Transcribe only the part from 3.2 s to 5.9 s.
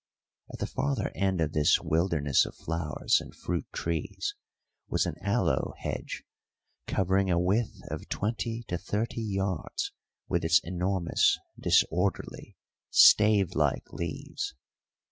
and fruit trees was an aloe